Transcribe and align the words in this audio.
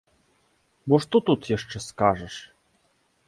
Бо 0.93 0.99
што 1.03 1.19
тут 1.29 1.45
яшчэ 1.57 1.77
скажаш? 1.89 2.35